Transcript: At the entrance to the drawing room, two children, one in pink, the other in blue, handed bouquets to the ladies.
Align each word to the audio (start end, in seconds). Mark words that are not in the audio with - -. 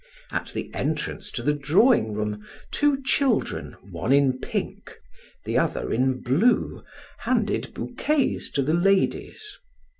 At 0.31 0.47
the 0.53 0.71
entrance 0.73 1.29
to 1.29 1.43
the 1.43 1.53
drawing 1.53 2.13
room, 2.13 2.43
two 2.71 3.03
children, 3.03 3.73
one 3.91 4.11
in 4.11 4.39
pink, 4.39 4.97
the 5.45 5.59
other 5.59 5.93
in 5.93 6.21
blue, 6.23 6.83
handed 7.19 7.71
bouquets 7.75 8.49
to 8.53 8.63
the 8.63 8.73
ladies. 8.73 9.59